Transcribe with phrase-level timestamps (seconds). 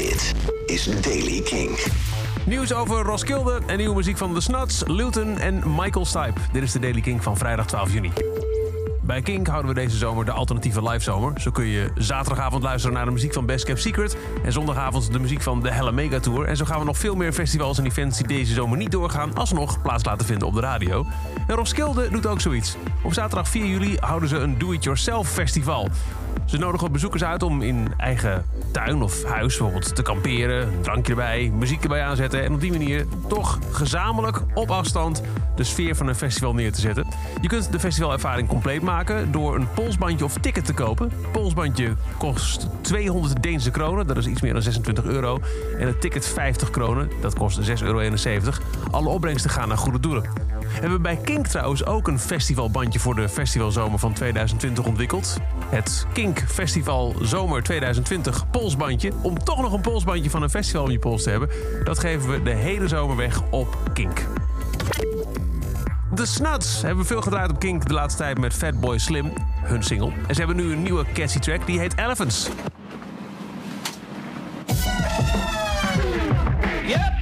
[0.00, 0.34] Dit
[0.66, 1.78] is Daily King.
[2.46, 6.40] Nieuws over Roskilde en nieuwe muziek van The Snuts, Luton en Michael Stipe.
[6.52, 8.12] Dit is de Daily King van vrijdag 12 juni.
[9.00, 11.40] Bij Kink houden we deze zomer de alternatieve livezomer.
[11.40, 14.16] Zo kun je zaterdagavond luisteren naar de muziek van Best Kept Secret...
[14.44, 16.44] en zondagavond de muziek van de Hella Mega Tour.
[16.44, 19.34] En zo gaan we nog veel meer festivals en events die deze zomer niet doorgaan...
[19.34, 21.06] alsnog plaats laten vinden op de radio.
[21.46, 22.76] En Roskilde doet ook zoiets.
[23.02, 25.88] Op zaterdag 4 juli houden ze een Do-It-Yourself festival.
[26.50, 31.52] Ze nodigen bezoekers uit om in eigen tuin of huis bijvoorbeeld te kamperen, drankje erbij,
[31.54, 35.22] muziek erbij aanzetten en op die manier toch gezamenlijk op afstand
[35.56, 37.06] de sfeer van een festival neer te zetten.
[37.40, 41.10] Je kunt de festivalervaring compleet maken door een polsbandje of ticket te kopen.
[41.10, 45.38] Het polsbandje kost 200 Deense kronen, dat is iets meer dan 26 euro.
[45.78, 48.08] En het ticket 50 kronen, dat kost 6,71 euro.
[48.90, 50.24] Alle opbrengsten gaan naar goede doelen.
[50.74, 55.36] We hebben bij Kink trouwens ook een festivalbandje voor de festivalzomer van 2020 ontwikkeld.
[55.68, 59.12] Het Kink Festival Zomer 2020 polsbandje.
[59.22, 61.48] Om toch nog een polsbandje van een festival om je pols te hebben.
[61.84, 64.26] Dat geven we de hele zomer weg op Kink.
[66.14, 69.32] De Snuts hebben veel gedraaid op Kink de laatste tijd met Fatboy Slim,
[69.62, 70.12] hun single.
[70.26, 72.48] En ze hebben nu een nieuwe catchy track die heet Elephants.
[76.86, 77.19] Yep.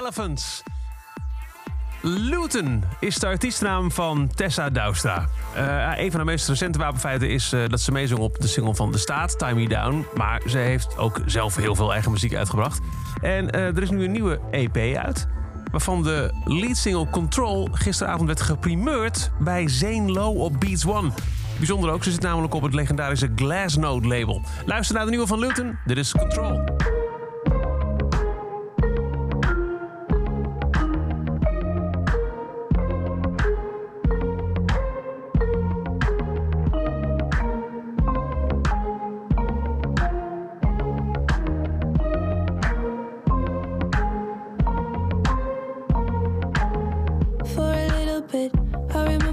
[0.00, 0.62] Elephants.
[2.00, 5.28] Luton is de artiestnaam van Tessa Douwstra.
[5.54, 8.74] Eh, een van de meest recente wapenfeiten is eh, dat ze meezong op de single
[8.74, 10.06] van De Staat, Time Me Down.
[10.14, 12.80] Maar ze heeft ook zelf heel veel eigen muziek uitgebracht.
[13.22, 15.28] En eh, er is nu een nieuwe EP uit.
[15.70, 21.10] Waarvan de leadsingle Control gisteravond werd geprimeerd bij Zane Low op Beats One.
[21.56, 24.42] Bijzonder ook, ze zit namelijk op het legendarische Glassnode label.
[24.66, 25.78] Luister naar de nieuwe van Luton.
[25.84, 26.79] Dit is Control.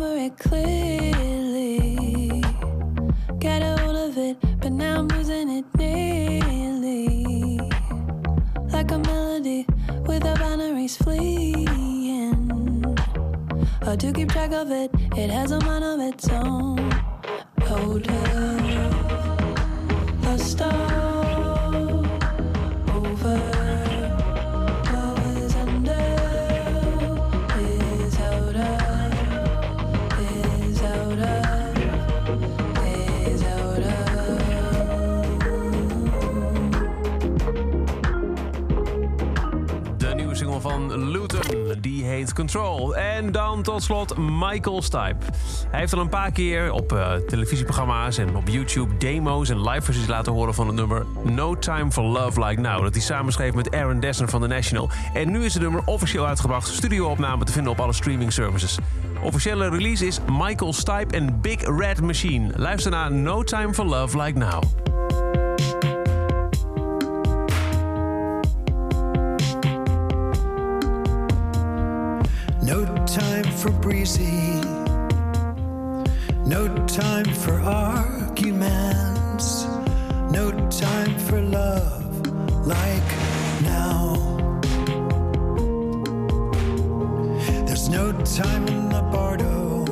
[0.00, 1.90] Remember it clearly.
[3.38, 7.58] Got a hold of it, but now I'm losing it nearly.
[8.70, 9.66] Like a melody
[10.06, 12.50] without boundaries fleeing.
[13.82, 16.90] Hard to keep track of it, it has a mind of its own.
[17.62, 18.94] Hold up,
[20.24, 21.09] a star
[42.10, 42.96] heet Control.
[42.96, 45.16] En dan tot slot Michael Stipe.
[45.70, 49.82] Hij heeft al een paar keer op eh, televisieprogramma's en op YouTube demo's en live
[49.82, 52.82] versies laten horen van het nummer No Time for Love Like Now.
[52.82, 54.90] Dat hij samenschreef met Aaron Dessner van The National.
[55.14, 58.78] En nu is het nummer officieel uitgebracht, studioopname te vinden op alle streaming services.
[59.22, 62.52] Officiële release is Michael Stipe en Big Red Machine.
[62.56, 64.89] Luister naar No Time for Love Like Now.
[72.80, 74.58] No time for breezy.
[76.46, 79.64] No time for arguments.
[80.32, 82.26] No time for love
[82.66, 83.10] like
[83.60, 84.14] now.
[87.66, 89.84] There's no time in the bardo.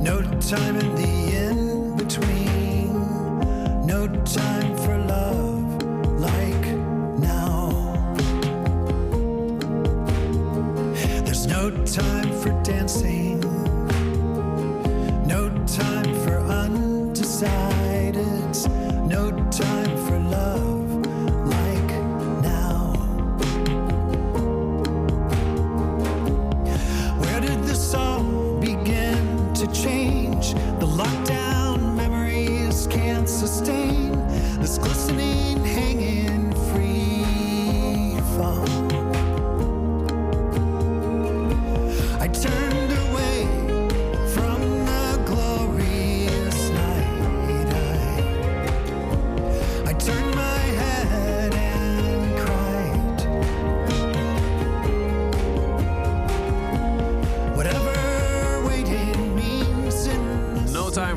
[0.00, 3.86] No time in the in between.
[3.86, 4.71] No time
[11.62, 13.38] no time for dancing,
[15.28, 17.71] no time for undecided,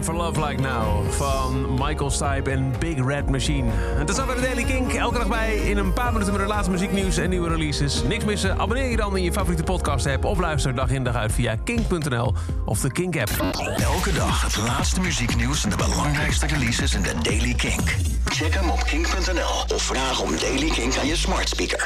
[0.04, 3.70] For Love Like Now van Michael Stipe en Big Red Machine.
[3.74, 4.94] Het is alweer de Daily Kink.
[4.94, 8.04] Elke dag bij in een paar minuten met de laatste muzieknieuws en nieuwe releases.
[8.04, 8.60] Niks missen.
[8.60, 11.56] Abonneer je dan in je favoriete podcast app of luister dag in dag uit via
[11.64, 12.34] kink.nl
[12.66, 13.32] of de Kink app.
[13.78, 17.96] Elke dag het laatste muzieknieuws en de belangrijkste releases in de Daily Kink.
[18.26, 21.84] Check hem op kink.nl of vraag om Daily Kink aan je smart speaker.